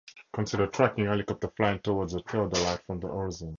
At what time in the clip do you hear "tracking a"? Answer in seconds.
0.65-1.09